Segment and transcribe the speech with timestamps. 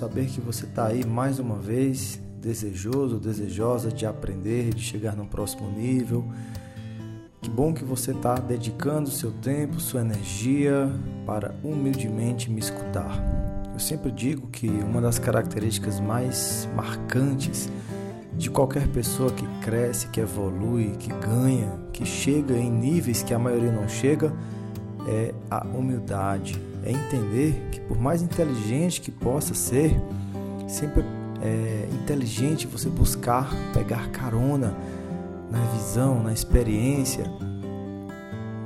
[0.00, 5.26] saber que você está aí mais uma vez, desejoso, desejosa de aprender, de chegar no
[5.26, 6.24] próximo nível.
[7.42, 10.90] Que bom que você está dedicando seu tempo, sua energia
[11.26, 13.12] para humildemente me escutar.
[13.74, 17.68] Eu sempre digo que uma das características mais marcantes
[18.38, 23.38] de qualquer pessoa que cresce, que evolui, que ganha, que chega em níveis que a
[23.38, 24.32] maioria não chega,
[25.06, 29.94] é a humildade, é entender que por mais inteligente que possa ser,
[30.68, 31.04] sempre
[31.42, 34.76] é inteligente você buscar pegar carona
[35.50, 37.24] na visão, na experiência,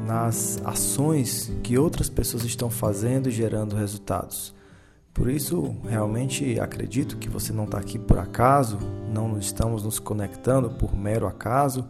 [0.06, 4.55] nas ações que outras pessoas estão fazendo e gerando resultados.
[5.14, 8.78] Por isso, realmente acredito que você não está aqui por acaso,
[9.12, 11.86] não estamos nos conectando por mero acaso.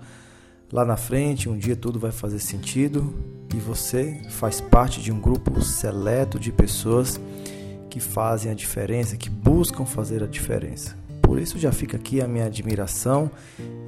[0.75, 3.15] Lá na frente, um dia tudo vai fazer sentido
[3.55, 7.21] e você faz parte de um grupo seleto de pessoas
[7.89, 10.97] que fazem a diferença, que buscam fazer a diferença.
[11.23, 13.31] Por isso já fica aqui a minha admiração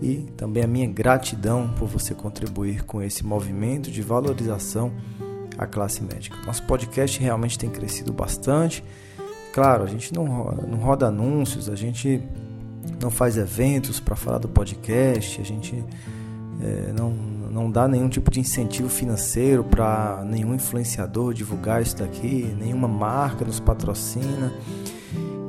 [0.01, 4.93] e também a minha gratidão por você contribuir com esse movimento de valorização
[5.59, 6.37] à classe médica.
[6.47, 8.85] Nosso podcast realmente tem crescido bastante.
[9.53, 12.23] Claro, a gente não, não roda anúncios, a gente
[13.03, 15.85] não faz eventos para falar do podcast, a gente
[16.61, 22.55] é, não, não dá nenhum tipo de incentivo financeiro para nenhum influenciador divulgar isso daqui,
[22.59, 24.53] nenhuma marca nos patrocina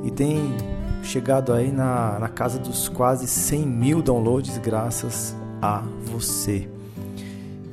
[0.04, 0.54] e tem
[1.02, 6.68] chegado aí na, na casa dos quase 100 mil downloads graças a você.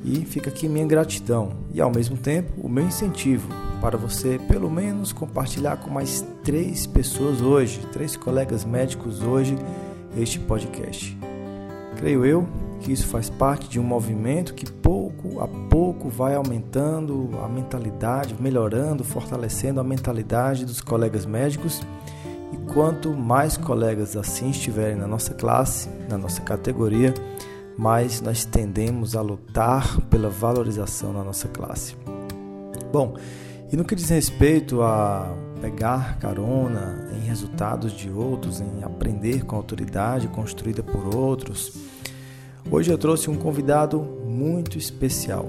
[0.03, 3.49] E fica aqui minha gratidão e ao mesmo tempo o meu incentivo
[3.81, 9.57] para você pelo menos compartilhar com mais três pessoas hoje, três colegas médicos hoje,
[10.15, 11.17] este podcast.
[11.97, 12.47] Creio eu
[12.85, 18.35] que isso faz parte de um movimento que pouco a pouco vai aumentando a mentalidade,
[18.39, 21.81] melhorando, fortalecendo a mentalidade dos colegas médicos.
[22.53, 27.11] E quanto mais colegas assim estiverem na nossa classe, na nossa categoria,
[27.75, 31.97] mais nós tendemos a lutar pela valorização na nossa classe.
[32.93, 33.15] Bom,
[33.73, 39.55] e no que diz respeito a pegar carona em resultados de outros, em aprender com
[39.55, 41.94] a autoridade construída por outros,
[42.69, 45.45] Hoje eu trouxe um convidado muito especial.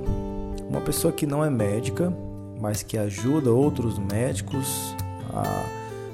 [0.69, 2.12] Uma pessoa que não é médica,
[2.60, 4.94] mas que ajuda outros médicos
[5.32, 5.65] a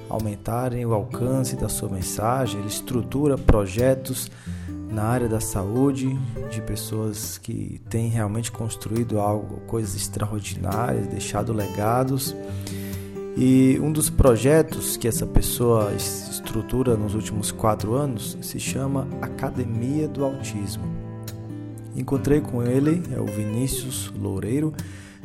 [0.08, 2.60] aumentarem o alcance da sua mensagem.
[2.60, 4.30] Ele estrutura projetos
[4.90, 6.16] na área da saúde
[6.50, 12.34] de pessoas que têm realmente construído algo, coisas extraordinárias, deixado legados.
[13.36, 20.06] E um dos projetos que essa pessoa estrutura nos últimos quatro anos se chama Academia
[20.06, 20.84] do Autismo.
[21.96, 24.72] Encontrei com ele, é o Vinícius Loureiro,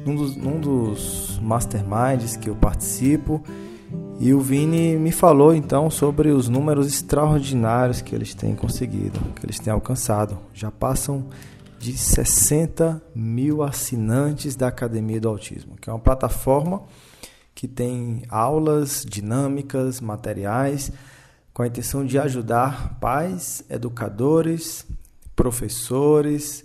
[0.05, 3.43] num dos, num dos masterminds que eu participo.
[4.19, 9.45] E o Vini me falou então sobre os números extraordinários que eles têm conseguido, que
[9.45, 10.37] eles têm alcançado.
[10.53, 11.25] Já passam
[11.77, 16.81] de 60 mil assinantes da Academia do Autismo, que é uma plataforma
[17.57, 20.91] que tem aulas dinâmicas, materiais,
[21.51, 24.85] com a intenção de ajudar pais, educadores,
[25.35, 26.63] professores,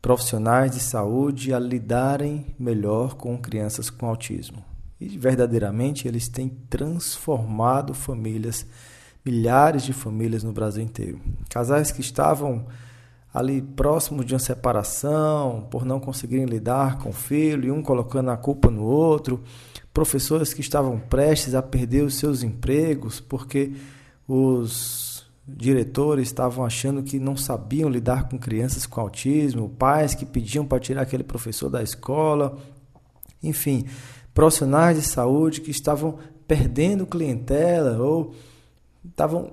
[0.00, 4.64] profissionais de saúde a lidarem melhor com crianças com autismo.
[4.98, 8.64] E verdadeiramente eles têm transformado famílias,
[9.22, 11.20] milhares de famílias no Brasil inteiro.
[11.50, 12.64] Casais que estavam
[13.32, 18.30] ali próximos de uma separação, por não conseguirem lidar com o filho, e um colocando
[18.30, 19.42] a culpa no outro,
[19.94, 23.72] professores que estavam prestes a perder os seus empregos porque
[24.26, 30.66] os diretores estavam achando que não sabiam lidar com crianças com autismo, pais que pediam
[30.66, 32.58] para tirar aquele professor da escola,
[33.40, 33.86] enfim,
[34.34, 38.34] profissionais de saúde que estavam perdendo clientela ou
[39.04, 39.52] estavam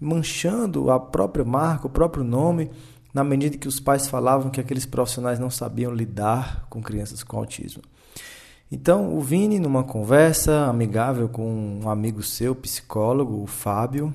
[0.00, 2.70] manchando a própria marca, o próprio nome,
[3.12, 7.38] na medida que os pais falavam que aqueles profissionais não sabiam lidar com crianças com
[7.38, 7.82] autismo.
[8.74, 14.14] Então, o Vini, numa conversa amigável com um amigo seu, psicólogo, o Fábio,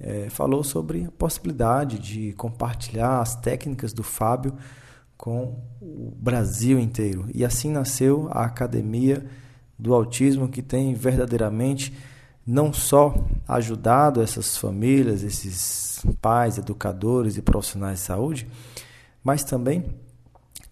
[0.00, 4.54] é, falou sobre a possibilidade de compartilhar as técnicas do Fábio
[5.16, 7.26] com o Brasil inteiro.
[7.32, 9.24] E assim nasceu a Academia
[9.78, 11.96] do Autismo, que tem verdadeiramente
[12.44, 13.14] não só
[13.46, 18.48] ajudado essas famílias, esses pais, educadores e profissionais de saúde,
[19.22, 19.84] mas também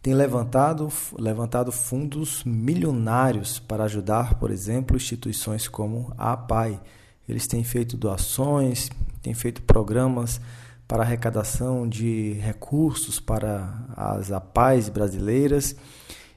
[0.02, 6.80] tem levantado, levantado fundos milionários para ajudar, por exemplo, instituições como a APAI.
[7.28, 8.88] Eles têm feito doações,
[9.20, 10.40] têm feito programas
[10.88, 15.76] para arrecadação de recursos para as APAIs brasileiras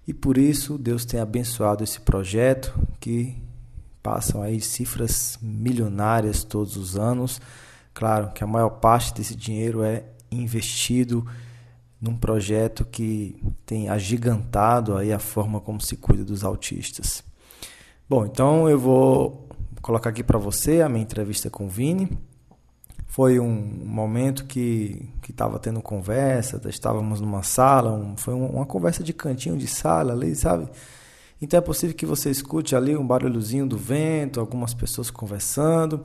[0.07, 3.41] E por isso Deus tem abençoado esse projeto que
[4.03, 7.41] passam aí cifras milionárias todos os anos.
[7.93, 11.25] Claro que a maior parte desse dinheiro é investido
[12.03, 17.23] num projeto que tem agigantado aí a forma como se cuida dos autistas.
[18.09, 19.47] Bom, então eu vou
[19.81, 22.09] colocar aqui para você a minha entrevista com o Vini.
[23.07, 23.49] Foi um
[23.85, 29.67] momento que estava tendo conversa, estávamos numa sala, um, foi uma conversa de cantinho de
[29.67, 30.67] sala ali, sabe?
[31.41, 36.03] Então é possível que você escute ali um barulhozinho do vento, algumas pessoas conversando,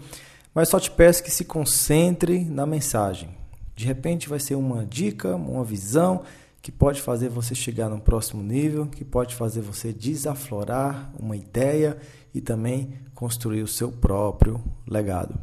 [0.55, 3.31] mas só te peço que se concentre na mensagem.
[3.79, 6.23] De repente vai ser uma dica, uma visão
[6.61, 11.97] que pode fazer você chegar no próximo nível, que pode fazer você desaflorar uma ideia
[12.35, 15.39] e também construir o seu próprio legado.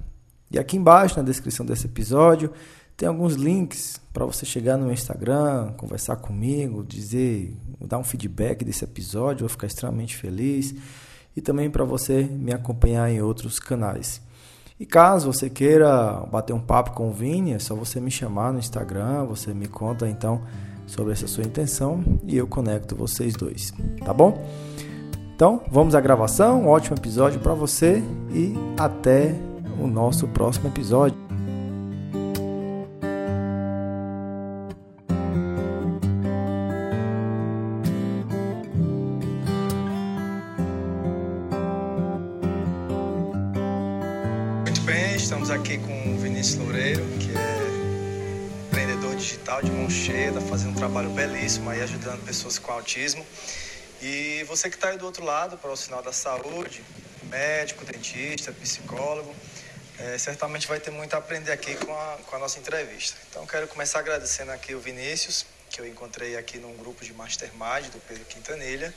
[0.52, 2.52] E aqui embaixo, na descrição desse episódio,
[2.98, 7.56] tem alguns links para você chegar no Instagram, conversar comigo, dizer,
[7.88, 10.76] dar um feedback desse episódio, eu vou ficar extremamente feliz.
[11.38, 14.22] E também para você me acompanhar em outros canais.
[14.80, 18.52] E caso você queira bater um papo com o Vini, é só você me chamar
[18.52, 20.42] no Instagram, você me conta então
[20.86, 23.74] sobre essa sua intenção e eu conecto vocês dois,
[24.04, 24.46] tá bom?
[25.34, 29.36] Então, vamos à gravação, um ótimo episódio para você e até
[29.80, 31.25] o nosso próximo episódio.
[50.86, 53.26] Trabalho belíssimo aí ajudando pessoas com autismo.
[54.04, 56.84] E você que está aí do outro lado, para o sinal da saúde,
[57.24, 59.34] médico, dentista, psicólogo,
[59.98, 63.18] é, certamente vai ter muito a aprender aqui com a, com a nossa entrevista.
[63.28, 67.88] Então, quero começar agradecendo aqui o Vinícius, que eu encontrei aqui num grupo de Mastermind
[67.92, 68.94] do Pedro Quintanilha.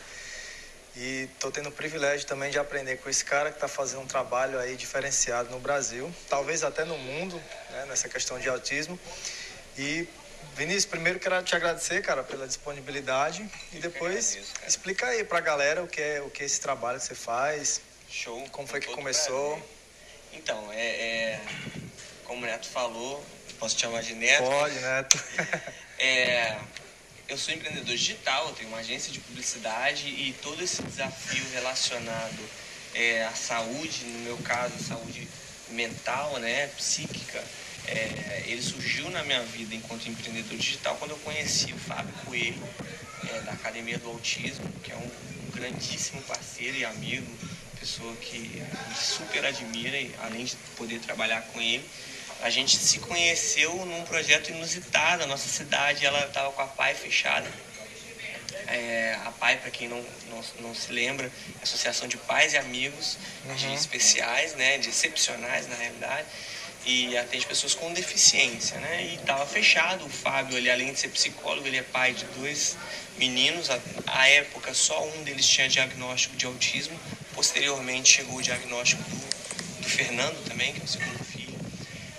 [0.95, 4.07] E estou tendo o privilégio também de aprender com esse cara que está fazendo um
[4.07, 9.01] trabalho aí diferenciado no Brasil, talvez até no mundo, né, nessa questão de autismo.
[9.79, 10.07] E
[10.57, 15.41] Vinícius, primeiro quero te agradecer, cara, pela disponibilidade e depois agradeço, explica aí para a
[15.41, 17.81] galera o que é o que é esse trabalho que você faz.
[18.11, 18.45] Show.
[18.51, 19.51] Como foi que começou?
[19.51, 19.79] Prazer.
[20.33, 21.41] Então, é, é,
[22.25, 23.25] como o Neto falou,
[23.59, 24.45] posso te chamar de Neto?
[24.45, 25.25] Pode, Neto.
[25.99, 26.59] é,
[27.29, 32.51] eu sou empreendedor digital, eu tenho uma agência de publicidade e todo esse desafio relacionado
[32.95, 35.29] é, à saúde, no meu caso, saúde
[35.71, 37.43] mental, né, psíquica,
[37.89, 42.63] é, ele surgiu na minha vida enquanto empreendedor digital quando eu conheci o Fábio Coelho,
[43.31, 45.11] é, da Academia do Autismo, que é um,
[45.47, 47.27] um grandíssimo parceiro e amigo,
[47.79, 51.89] pessoa que a gente super admira, e, além de poder trabalhar com ele.
[52.43, 56.95] A gente se conheceu num projeto inusitado na nossa cidade, ela estava com a PAI
[56.95, 57.51] fechada.
[58.67, 61.31] É, a PAI, para quem não, não, não, se lembra, é
[61.61, 63.55] a Associação de Pais e Amigos uhum.
[63.55, 66.27] de especiais, né, de excepcionais na realidade,
[66.87, 69.09] e atende pessoas com deficiência, né?
[69.11, 70.07] E estava fechado.
[70.07, 72.77] O Fábio, ele além de ser psicólogo, ele é pai de dois
[73.19, 73.69] meninos.
[74.07, 76.99] À época, só um deles tinha diagnóstico de autismo.
[77.35, 81.59] Posteriormente, chegou o diagnóstico do, do Fernando também, que é o segundo filho.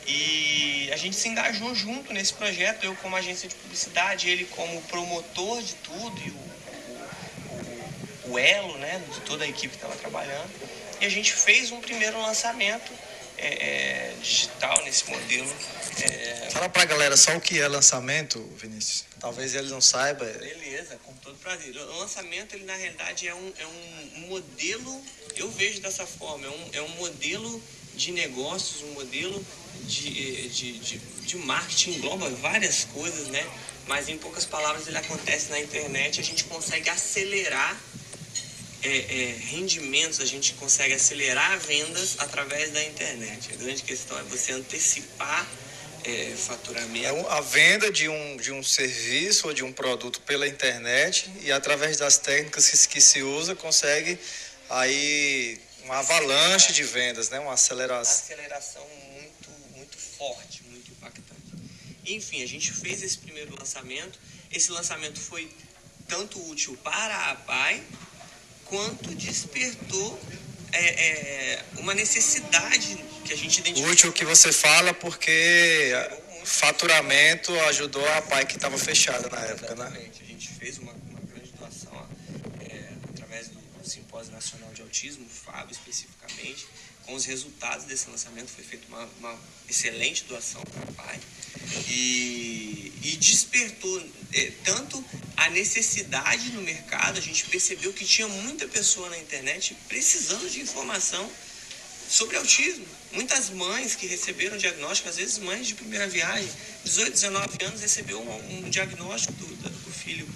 [0.05, 4.81] E a gente se engajou junto nesse projeto, eu como agência de publicidade, ele como
[4.83, 6.49] promotor de tudo e o,
[8.27, 10.49] o, o elo né, de toda a equipe que estava trabalhando.
[10.99, 12.91] E a gente fez um primeiro lançamento
[13.39, 15.55] é, é, digital nesse modelo.
[16.01, 16.49] É...
[16.51, 19.05] Fala pra galera só o que é lançamento, Vinícius.
[19.19, 20.27] Talvez eles não saibam.
[20.27, 21.75] Beleza, com todo prazer.
[21.75, 25.03] O lançamento, ele na realidade é um, é um modelo,
[25.35, 27.61] eu vejo dessa forma, é um, é um modelo
[27.95, 29.45] de negócios, um modelo
[29.83, 33.45] de, de, de, de marketing, engloba várias coisas, né?
[33.87, 37.75] Mas em poucas palavras ele acontece na internet, a gente consegue acelerar
[38.81, 43.53] é, é, rendimentos, a gente consegue acelerar vendas através da internet.
[43.53, 45.45] A grande questão é você antecipar
[46.03, 47.05] é, faturamento.
[47.05, 51.51] É a venda de um, de um serviço ou de um produto pela internet e
[51.51, 54.17] através das técnicas que, que se usa consegue
[54.69, 57.39] aí uma avalanche de vendas, né?
[57.39, 58.13] uma aceleração.
[58.13, 61.53] aceleração muito, muito forte, muito impactante.
[62.05, 64.19] Enfim, a gente fez esse primeiro lançamento.
[64.51, 65.51] Esse lançamento foi
[66.07, 67.83] tanto útil para a PAI
[68.69, 70.19] quanto despertou
[70.71, 73.91] é, é, uma necessidade que a gente identificou.
[73.91, 75.93] Útil que você fala porque
[76.49, 79.85] faturamento ajudou a PAI que estava fechada na época, né?
[79.85, 80.23] Exatamente.
[80.23, 82.07] A gente fez uma, uma grande doação
[82.59, 86.67] é, através do Simpósio Nacional de Autismo, o FAB especificamente,
[87.09, 88.49] com os resultados desse lançamento.
[88.49, 91.19] Foi feita uma, uma excelente doação para o pai
[91.89, 95.03] e, e despertou é, tanto
[95.35, 100.61] a necessidade no mercado, a gente percebeu que tinha muita pessoa na internet precisando de
[100.61, 101.29] informação
[102.09, 102.85] sobre autismo.
[103.11, 106.47] Muitas mães que receberam diagnóstico, às vezes mães de primeira viagem,
[106.83, 110.27] 18, 19 anos, recebeu um, um diagnóstico do, do, filho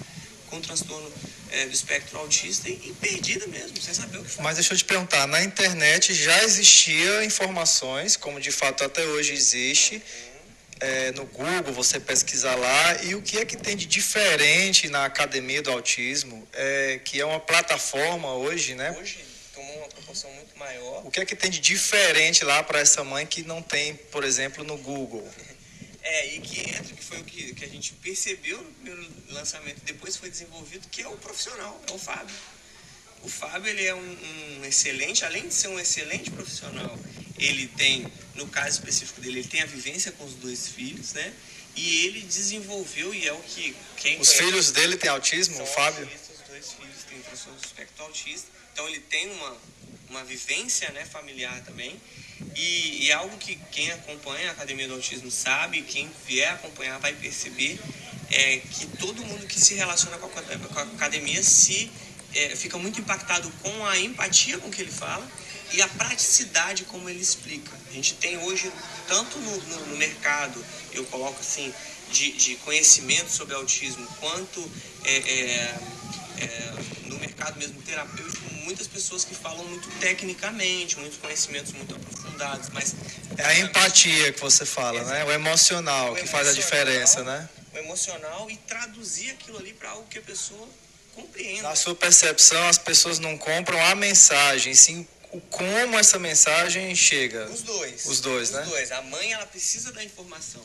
[0.48, 1.12] com transtorno
[1.54, 4.42] é, do espectro autista e, e, perdida mesmo, sem saber o que fazer.
[4.42, 9.34] Mas deixa eu te perguntar, na internet já existia informações, como de fato até hoje
[9.34, 10.02] existe,
[10.80, 15.06] é, no Google, você pesquisar lá, e o que é que tem de diferente na
[15.06, 18.92] Academia do Autismo, é, que é uma plataforma hoje, né?
[19.00, 19.20] Hoje
[19.54, 21.06] tomou uma proporção muito maior.
[21.06, 24.24] O que é que tem de diferente lá para essa mãe que não tem, por
[24.24, 25.26] exemplo, no Google?
[26.04, 29.82] É, e que entra, que foi o que, que a gente percebeu no primeiro lançamento,
[29.86, 32.36] depois foi desenvolvido, que é o profissional, é o Fábio.
[33.22, 34.00] O Fábio ele é um,
[34.60, 37.00] um, excelente, além de ser um excelente profissional,
[37.40, 38.06] ele tem,
[38.36, 41.34] no caso específico dele, ele tem a vivência com os dois filhos, né?
[41.76, 45.66] E ele desenvolveu, e é o que quem Os conhece, filhos dele têm autismo, o
[45.66, 46.04] Fábio?
[46.04, 48.48] Autistas, os dois filhos têm transtorno do espectro autista.
[48.74, 49.58] Então ele tem uma,
[50.10, 52.00] uma vivência né, familiar também.
[52.56, 57.14] E, é algo que quem acompanha a Academia do Autismo sabe, quem vier acompanhar vai
[57.14, 57.80] perceber,
[58.32, 61.92] é que todo mundo que se relaciona com a, com a academia se
[62.34, 65.28] é, fica muito impactado com a empatia com que ele fala
[65.74, 67.72] e a praticidade como ele explica.
[67.90, 68.72] A gente tem hoje,
[69.08, 71.74] tanto no, no, no mercado, eu coloco assim,
[72.12, 74.72] de, de, conhecimento sobre autismo, quanto
[75.04, 75.80] é, é,
[76.38, 76.74] é
[77.06, 82.96] no mercado mesmo terapêutico, muitas pessoas que falam muito tecnicamente, muitos conhecimentos muito aprofundados, mas...
[83.38, 85.24] É a empatia que você fala, né?
[85.26, 87.50] O emocional o que emocional, faz a diferença, né?
[87.74, 90.68] O emocional e traduzir aquilo ali para algo que a pessoa
[91.16, 91.64] compreenda.
[91.64, 97.50] Na sua percepção, as pessoas não compram a mensagem, sim o como essa mensagem chega.
[97.50, 98.06] Os dois.
[98.06, 98.62] Os dois, Os né?
[98.62, 98.92] Os dois.
[98.92, 100.64] A mãe, ela precisa da informação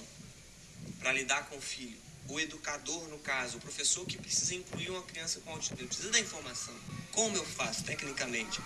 [1.00, 5.02] para lidar com o filho o educador, no caso, o professor que precisa incluir uma
[5.02, 6.74] criança com autismo, ele precisa da informação.
[7.12, 8.60] Como eu faço, tecnicamente?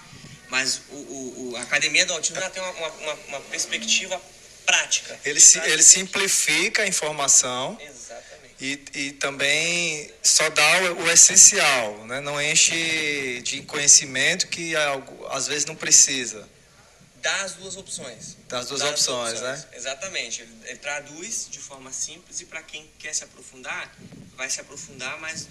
[0.49, 4.21] Mas o, o, a academia do autismo ela tem uma, uma, uma perspectiva
[4.67, 5.19] prática.
[5.25, 7.79] Ele, se, ele simplifica a informação.
[7.81, 8.33] Exatamente.
[8.61, 12.21] E, e também só dá o, o, essencial, né?
[12.21, 14.75] não enche de conhecimento que
[15.31, 16.47] às vezes não precisa
[17.23, 18.37] das duas opções.
[18.49, 19.69] Das duas das opções, opções, né?
[19.73, 20.43] Exatamente.
[20.43, 23.95] Ele, ele, traduz de forma simples e para quem quer se aprofundar,
[24.37, 25.49] vai se aprofundar, mas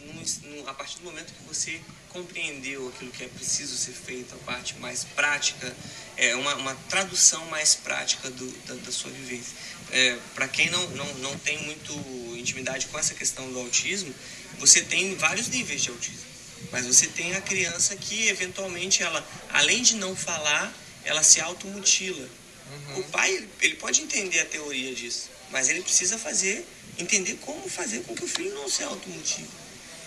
[0.68, 4.76] a partir do momento que você compreendeu aquilo que é preciso ser feito, a parte
[4.80, 5.74] mais prática,
[6.18, 9.54] é uma, uma tradução mais prática do, da, da sua vivência.
[9.92, 11.94] É, para quem não, não, não tem muito
[12.38, 14.14] intimidade com essa questão do autismo,
[14.60, 16.32] você tem vários níveis de autismo.
[16.70, 20.72] Mas você tem a criança que, eventualmente, ela, além de não falar,
[21.06, 22.28] ela se automutila.
[22.72, 23.00] Uhum.
[23.00, 26.66] O pai, ele pode entender a teoria disso, mas ele precisa fazer,
[26.98, 29.50] entender como fazer com que o filho não se automutile.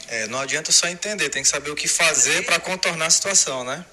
[0.08, 3.64] É, não adianta só entender, tem que saber o que fazer para contornar a situação,
[3.64, 3.84] né?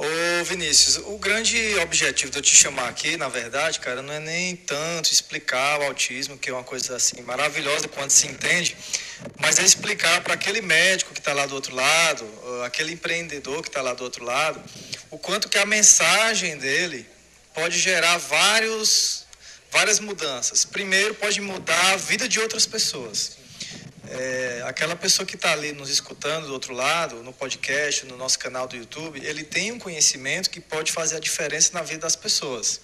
[0.00, 4.20] Ô Vinícius, o grande objetivo de eu te chamar aqui, na verdade, cara, não é
[4.20, 8.76] nem tanto explicar o autismo, que é uma coisa assim maravilhosa quando se entende,
[9.40, 12.24] mas é explicar para aquele médico que está lá do outro lado,
[12.64, 14.62] aquele empreendedor que está lá do outro lado,
[15.10, 17.04] o quanto que a mensagem dele
[17.52, 19.26] pode gerar vários,
[19.68, 20.64] várias mudanças.
[20.64, 23.36] Primeiro, pode mudar a vida de outras pessoas.
[24.10, 28.38] É, aquela pessoa que está ali nos escutando do outro lado, no podcast, no nosso
[28.38, 32.16] canal do YouTube, ele tem um conhecimento que pode fazer a diferença na vida das
[32.16, 32.80] pessoas.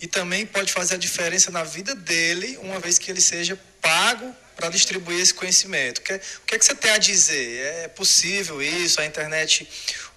[0.00, 4.34] E também pode fazer a diferença na vida dele, uma vez que ele seja pago
[4.56, 5.98] para distribuir esse conhecimento.
[5.98, 7.84] O que, que, é que você tem a dizer?
[7.84, 9.00] É possível isso?
[9.00, 9.68] A internet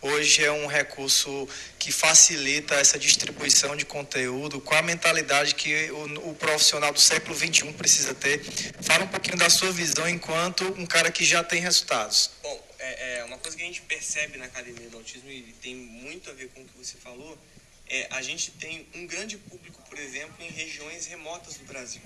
[0.02, 1.48] hoje é um recurso
[1.80, 7.36] que facilita essa distribuição de conteúdo com a mentalidade que o, o profissional do século
[7.36, 8.42] XXI precisa ter.
[8.82, 12.30] Fala um pouquinho da sua visão enquanto um cara que já tem resultados.
[12.44, 15.76] Bom, é, é uma coisa que a gente percebe na Academia do Autismo e tem
[15.76, 17.38] muito a ver com o que você falou,
[17.88, 22.02] é, a gente tem um grande público, por exemplo, em regiões remotas do Brasil.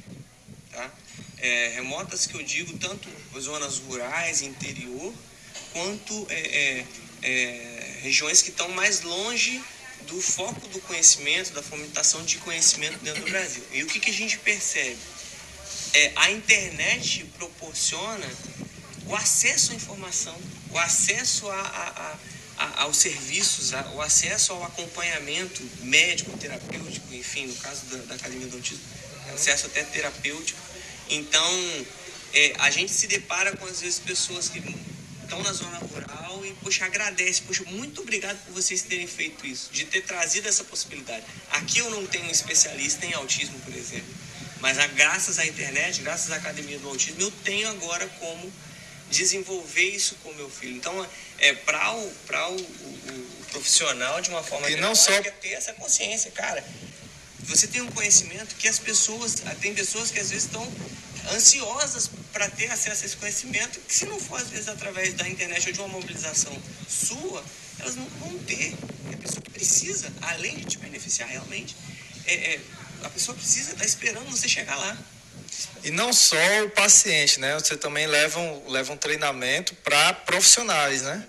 [0.72, 0.92] Tá?
[1.40, 3.08] É, remotas que eu digo tanto
[3.40, 5.14] zonas rurais, interior,
[5.72, 6.86] quanto é, é,
[7.22, 9.62] é, regiões que estão mais longe
[10.08, 13.64] do foco do conhecimento, da fomentação de conhecimento dentro do Brasil.
[13.72, 14.98] E o que, que a gente percebe?
[15.94, 18.30] É, a internet proporciona
[19.08, 20.36] o acesso à informação,
[20.72, 22.20] o acesso a, a, a,
[22.80, 28.56] aos serviços, o acesso ao acompanhamento médico, terapêutico, enfim, no caso da, da Academia do
[28.56, 28.84] Autismo,
[29.34, 30.60] acesso até terapêutico.
[31.10, 31.86] Então,
[32.34, 34.60] é, a gente se depara com, às vezes, pessoas que
[35.22, 39.70] estão na zona rural e, poxa, agradece, poxa, muito obrigado por vocês terem feito isso,
[39.74, 41.26] de ter trazido essa possibilidade.
[41.52, 44.14] Aqui eu não tenho um especialista em autismo, por exemplo,
[44.62, 48.52] mas graças à internet, graças à Academia do Autismo, eu tenho agora como
[49.10, 50.76] desenvolver isso com meu filho.
[50.76, 51.08] Então,
[51.40, 55.22] é para o, pra o, o, o, profissional, de uma forma e não só é
[55.22, 56.64] ter essa consciência, cara.
[57.44, 60.66] Você tem um conhecimento que as pessoas, tem pessoas que às vezes estão
[61.32, 65.28] ansiosas para ter acesso a esse conhecimento, que se não for às vezes através da
[65.28, 66.56] internet ou de uma mobilização
[66.88, 67.44] sua,
[67.80, 68.76] elas não vão ter.
[69.14, 71.76] A pessoa precisa, além de te beneficiar realmente,
[72.26, 72.62] é, é,
[73.04, 74.98] a pessoa precisa estar tá esperando você chegar lá.
[75.84, 77.54] E não só o paciente, né?
[77.56, 81.26] Você também leva um, leva um treinamento para profissionais, né?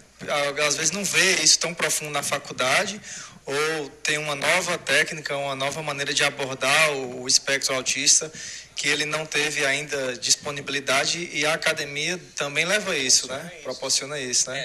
[0.66, 3.00] Às vezes não vê isso tão profundo na faculdade
[3.46, 8.30] ou tem uma nova técnica, uma nova maneira de abordar o, o espectro autista
[8.76, 13.52] que ele não teve ainda disponibilidade e a academia também leva isso, né?
[13.62, 14.58] Proporciona isso, né?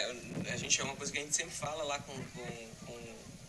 [0.45, 2.64] É, a gente é uma coisa que a gente sempre fala lá com, com,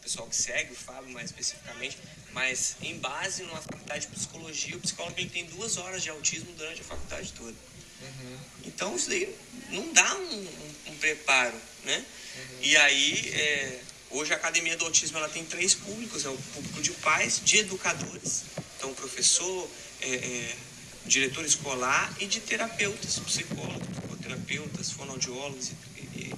[0.07, 1.99] pessoal que segue, o Fábio mais especificamente,
[2.33, 6.53] mas em base numa faculdade de psicologia, o psicólogo ele tem duas horas de autismo
[6.57, 7.51] durante a faculdade toda.
[7.51, 8.39] Uhum.
[8.65, 9.35] Então isso daí
[9.71, 11.97] não dá um, um, um preparo, né?
[12.37, 12.59] Uhum.
[12.63, 16.81] E aí, é, hoje a Academia do Autismo ela tem três públicos, é o público
[16.81, 18.45] de pais, de educadores,
[18.77, 19.69] então professor,
[20.03, 20.57] é, é,
[21.05, 26.33] diretor escolar e de terapeutas, psicólogos, psicoterapeutas, fonoaudiólogos e,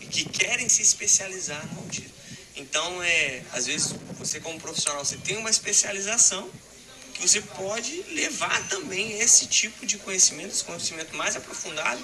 [0.00, 2.19] e, que querem se especializar no autismo.
[2.60, 6.48] Então, é, às vezes, você como profissional, você tem uma especialização
[7.14, 12.02] que você pode levar também esse tipo de conhecimento, esse conhecimento mais aprofundado,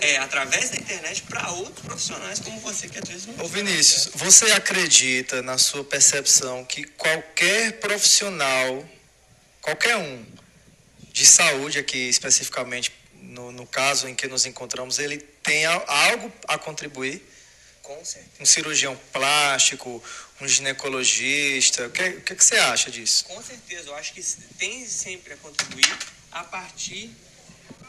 [0.00, 3.44] é, através da internet para outros profissionais como você que às vezes não.
[3.44, 8.88] Ô Vinícius, você acredita na sua percepção que qualquer profissional,
[9.60, 10.24] qualquer um,
[11.12, 16.56] de saúde aqui especificamente no, no caso em que nos encontramos, ele tem algo a
[16.56, 17.20] contribuir?
[18.40, 20.02] Um cirurgião plástico,
[20.40, 23.24] um ginecologista, o que, o que você acha disso?
[23.24, 24.22] Com certeza, eu acho que
[24.58, 25.96] tem sempre a contribuir
[26.30, 27.10] a partir,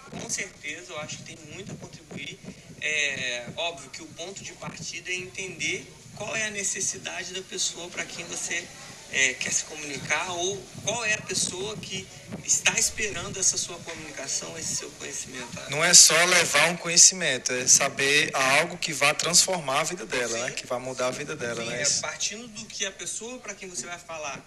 [0.10, 2.40] com certeza, eu acho que tem muito a contribuir.
[2.82, 7.90] É óbvio que o ponto de partida é entender qual é a necessidade da pessoa
[7.90, 8.66] para quem você
[9.12, 12.08] é, quer se comunicar ou qual é a pessoa que
[12.46, 15.60] está esperando essa sua comunicação, esse seu conhecimento.
[15.70, 20.46] Não é só levar um conhecimento, é saber algo que vá transformar a vida dela,
[20.46, 20.52] né?
[20.52, 21.82] Que vai mudar a vida dela, Sim, né?
[21.82, 24.44] É partindo do que a pessoa para quem você vai falar,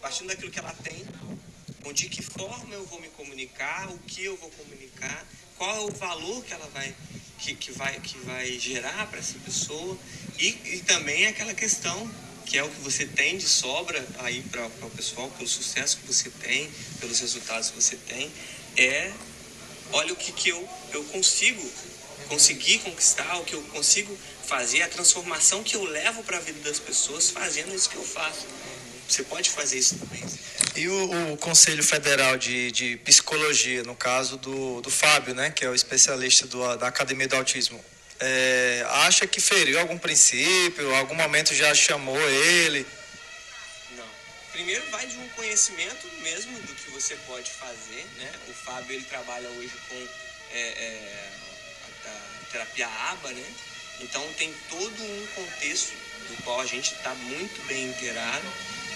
[0.00, 1.04] partindo daquilo que ela tem,
[1.92, 5.92] de que forma eu vou me comunicar, o que eu vou comunicar, qual é o
[5.92, 6.94] valor que ela vai
[7.38, 9.96] que, que vai que vai gerar para essa pessoa
[10.38, 12.08] e, e também aquela questão
[12.50, 16.06] que é o que você tem de sobra aí para o pessoal, pelo sucesso que
[16.06, 18.28] você tem, pelos resultados que você tem,
[18.76, 19.12] é
[19.92, 21.62] olha o que, que eu, eu consigo
[22.28, 26.58] conseguir conquistar, o que eu consigo fazer, a transformação que eu levo para a vida
[26.68, 28.46] das pessoas fazendo isso que eu faço.
[29.08, 30.24] Você pode fazer isso também.
[30.74, 35.64] E o, o Conselho Federal de, de Psicologia, no caso do, do Fábio, né, que
[35.64, 37.84] é o especialista do, da Academia do Autismo,
[38.20, 42.86] é, acha que feriu algum princípio, algum momento já chamou ele?
[43.96, 44.08] Não.
[44.52, 48.30] Primeiro vai de um conhecimento mesmo do que você pode fazer, né?
[48.48, 50.08] O Fábio ele trabalha hoje com
[50.52, 51.28] é, é,
[52.04, 53.54] a, terapia ABA, né?
[54.00, 55.92] Então tem todo um contexto
[56.28, 58.46] do qual a gente está muito bem inteirado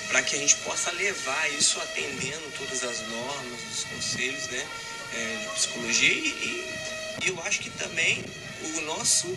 [0.09, 4.67] para que a gente possa levar isso atendendo todas as normas, os conselhos, né?
[5.15, 8.25] É, de psicologia e, e, e eu acho que também
[8.63, 9.37] o nosso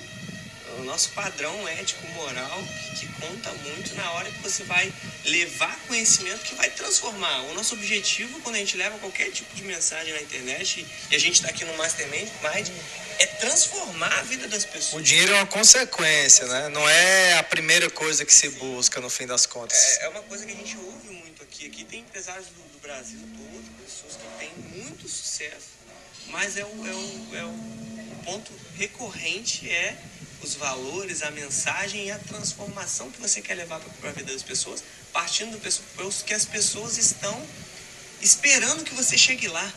[0.80, 4.94] o nosso padrão ético moral que, que, conta muito na hora que você vai
[5.26, 7.42] levar conhecimento que vai transformar.
[7.46, 11.20] O nosso objetivo quando a gente leva qualquer tipo de mensagem na internet e a
[11.20, 12.70] gente está aqui no Mastermind, Mind,
[13.20, 15.02] é transformar a vida das pessoas.
[15.02, 16.70] O dinheiro é uma consequência, né?
[16.70, 19.98] Não é a primeira coisa que se busca no fim das contas.
[20.00, 21.66] É, é uma coisa que a gente ouve muito aqui.
[21.68, 25.78] Aqui tem empresários do, do Brasil todo, pessoas que têm muito sucesso,
[26.30, 29.98] mas é o, é o, é o ponto recorrente é
[30.44, 34.44] os valores, a mensagem e a transformação que você quer levar para a vida das
[34.44, 37.46] pessoas, partindo do pressuposto que as pessoas estão
[38.22, 39.74] esperando que você chegue lá.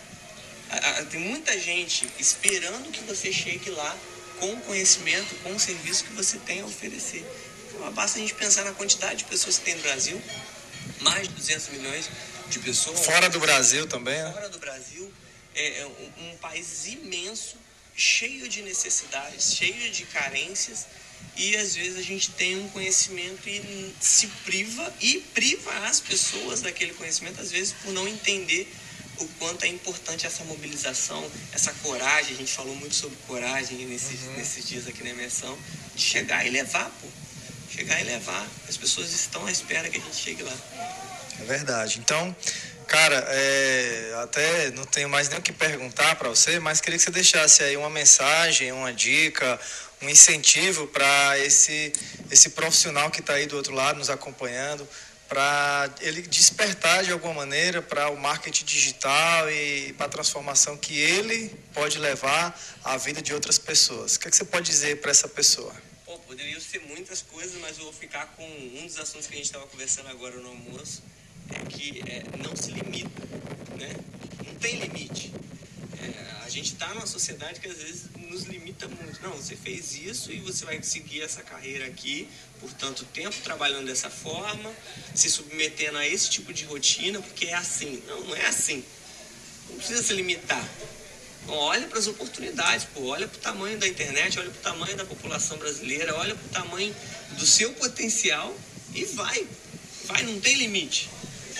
[1.10, 3.96] Tem muita gente esperando que você chegue lá
[4.38, 7.24] com o conhecimento, com o serviço que você tem a oferecer.
[7.68, 10.20] Então, basta a gente pensar na quantidade de pessoas que tem no Brasil,
[11.00, 12.08] mais de 200 milhões
[12.48, 13.00] de pessoas.
[13.00, 14.32] Fora do Brasil também, né?
[14.32, 14.99] Fora do Brasil,
[15.54, 17.56] é um, um país imenso
[17.96, 20.86] cheio de necessidades, cheio de carências,
[21.36, 26.62] e às vezes a gente tem um conhecimento e se priva e priva as pessoas
[26.62, 28.70] daquele conhecimento, às vezes por não entender
[29.18, 32.34] o quanto é importante essa mobilização, essa coragem.
[32.34, 34.32] A gente falou muito sobre coragem nesses, uhum.
[34.36, 35.56] nesses dias aqui na imersão,
[35.94, 37.08] de chegar e levar, pô.
[37.70, 38.48] Chegar e levar.
[38.68, 40.56] As pessoas estão à espera que a gente chegue lá.
[41.40, 41.98] É verdade.
[41.98, 42.34] Então,
[42.90, 47.05] cara, é, até não tenho mais nem o que perguntar para você, mas queria que
[47.05, 49.61] você deixasse aí uma mensagem, uma dica,
[50.03, 51.92] um incentivo para esse,
[52.33, 54.88] esse profissional que está aí do outro lado nos acompanhando,
[55.29, 60.98] para ele despertar de alguma maneira para o marketing digital e para a transformação que
[60.98, 64.16] ele pode levar à vida de outras pessoas.
[64.16, 65.72] O que, é que você pode dizer para essa pessoa?
[66.26, 69.46] Poderiam ser muitas coisas, mas eu vou ficar com um dos assuntos que a gente
[69.46, 71.03] estava conversando agora no almoço,
[71.68, 73.22] que é, não se limita,
[73.76, 73.96] né?
[74.46, 75.32] Não tem limite.
[75.98, 79.20] É, a gente está numa sociedade que às vezes nos limita muito.
[79.22, 82.28] Não, você fez isso e você vai seguir essa carreira aqui
[82.60, 84.72] por tanto tempo, trabalhando dessa forma,
[85.14, 88.02] se submetendo a esse tipo de rotina, porque é assim.
[88.06, 88.84] Não, não é assim.
[89.68, 90.66] Não precisa se limitar.
[91.46, 94.72] Bom, olha para as oportunidades, pô, olha para o tamanho da internet, olha para o
[94.72, 96.94] tamanho da população brasileira, olha para o tamanho
[97.38, 98.54] do seu potencial
[98.94, 99.46] e vai.
[100.04, 101.08] Vai, não tem limite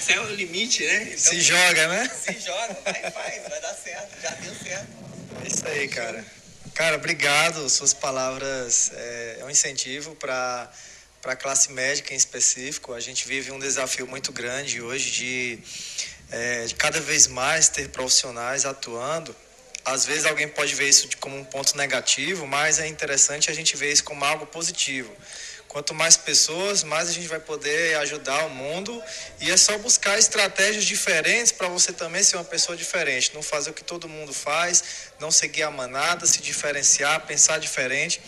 [0.00, 1.02] céu é o limite, né?
[1.04, 2.08] Então, se joga, né?
[2.08, 4.88] Se joga, vai, faz, vai dar certo, já deu certo.
[5.44, 6.24] É isso aí, cara.
[6.74, 7.68] Cara, obrigado.
[7.68, 10.70] Suas palavras é, é um incentivo para
[11.20, 12.92] para a classe médica em específico.
[12.92, 15.58] A gente vive um desafio muito grande hoje de,
[16.30, 19.34] é, de cada vez mais ter profissionais atuando.
[19.90, 23.76] Às vezes alguém pode ver isso como um ponto negativo, mas é interessante a gente
[23.76, 25.12] ver isso como algo positivo.
[25.66, 29.03] Quanto mais pessoas, mais a gente vai poder ajudar o mundo.
[29.40, 33.33] E é só buscar estratégias diferentes para você também ser uma pessoa diferente.
[33.35, 34.85] Não fazer o que todo mundo faz,
[35.18, 38.20] não seguir a manada, se diferenciar, pensar diferente.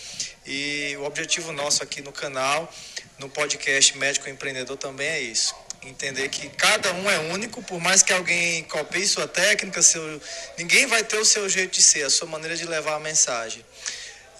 [0.45, 2.73] E o objetivo nosso aqui no canal,
[3.19, 8.03] no podcast Médico Empreendedor, também é isso entender que cada um é único, por mais
[8.03, 10.21] que alguém copie sua técnica, seu,
[10.57, 13.65] ninguém vai ter o seu jeito de ser, a sua maneira de levar a mensagem.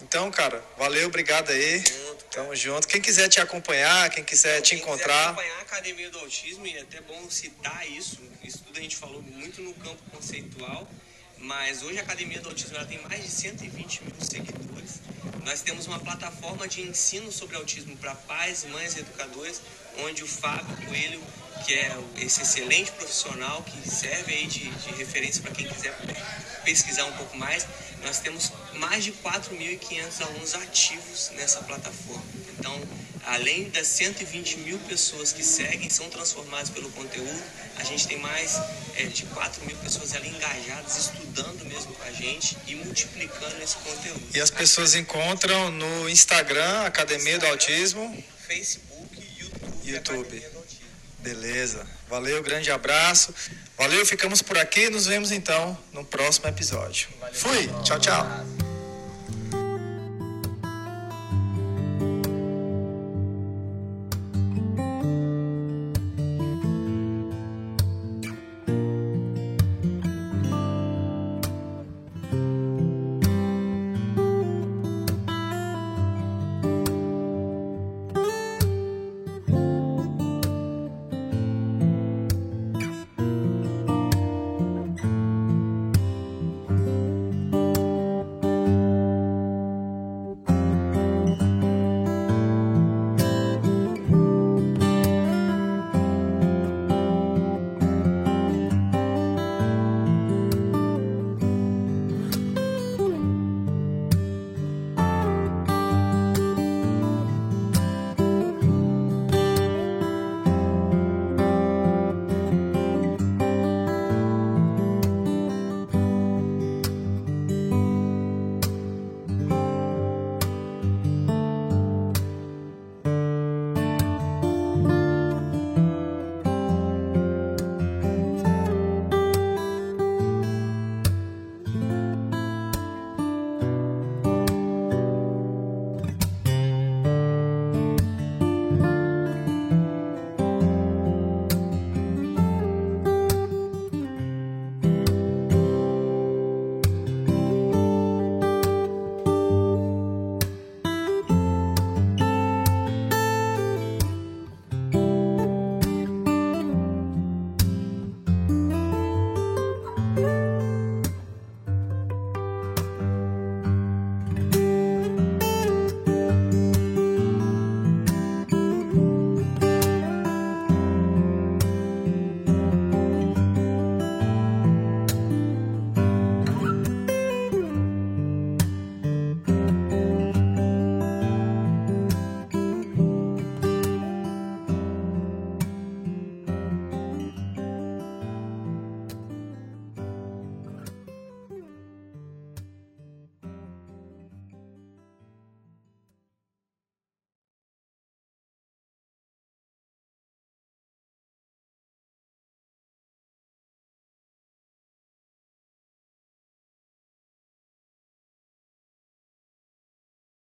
[0.01, 1.83] Então, cara, valeu, obrigado aí.
[2.31, 2.87] Tamo junto.
[2.87, 5.07] Quem quiser te acompanhar, quem quiser quem te encontrar.
[5.07, 8.19] Quiser acompanhar a Academia do Autismo, e é até bom citar isso.
[8.43, 10.89] Isso tudo a gente falou muito no campo conceitual.
[11.37, 15.01] Mas hoje a Academia do Autismo ela tem mais de 120 mil seguidores.
[15.45, 19.61] Nós temos uma plataforma de ensino sobre autismo para pais, mães e educadores,
[19.99, 21.21] onde o Fábio Coelho,
[21.65, 25.95] que é esse excelente profissional que serve aí de, de referência para quem quiser
[26.63, 27.67] pesquisar um pouco mais,
[28.03, 32.23] nós temos mais de 4.500 alunos ativos nessa plataforma.
[32.57, 32.81] Então,
[33.25, 37.43] além das 120 mil pessoas que seguem, são transformadas pelo conteúdo,
[37.77, 38.59] a gente tem mais
[38.95, 43.75] é, de 4 mil pessoas ali engajadas, estudando mesmo com a gente e multiplicando esse
[43.77, 44.21] conteúdo.
[44.33, 48.93] E as pessoas encontram no Instagram, Academia Instagram, do Autismo, Facebook
[49.85, 50.35] YouTube.
[50.35, 50.43] YouTube.
[51.19, 51.87] Beleza.
[52.09, 53.33] Valeu, grande abraço.
[53.77, 54.89] Valeu, ficamos por aqui.
[54.89, 57.07] Nos vemos então no próximo episódio.
[57.33, 57.67] Fui.
[57.83, 58.52] Tchau, tchau.